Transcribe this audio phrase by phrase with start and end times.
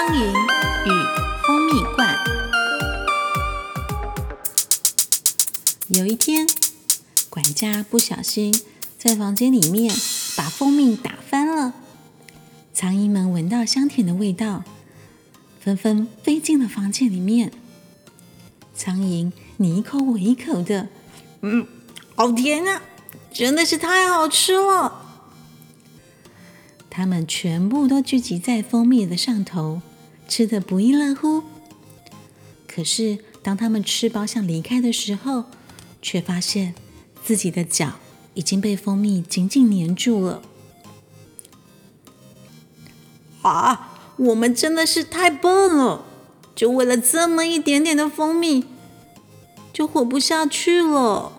[0.00, 0.90] 苍蝇与
[1.44, 2.16] 蜂蜜罐。
[5.88, 6.46] 有一天，
[7.28, 8.62] 管家不小心
[8.96, 9.94] 在房间里面
[10.38, 11.74] 把蜂蜜打翻了，
[12.72, 14.64] 苍蝇们闻到香甜的味道，
[15.60, 17.52] 纷纷飞进了房间里面。
[18.74, 20.88] 苍蝇你一口我一口的，
[21.42, 21.66] 嗯，
[22.14, 22.80] 好甜啊，
[23.30, 25.08] 真的是太好吃了。
[26.88, 29.80] 它们全部都聚集在蜂蜜的上头，
[30.30, 31.42] 吃得不亦乐乎。
[32.66, 35.44] 可是，当他们吃饱想离开的时候，
[36.00, 36.74] 却发现
[37.22, 37.94] 自己的脚
[38.34, 40.40] 已经被蜂蜜紧紧粘住了。
[43.42, 43.88] 啊！
[44.16, 46.04] 我们真的是太笨了，
[46.54, 48.66] 就为了这么一点点的蜂蜜，
[49.72, 51.32] 就活不下去了。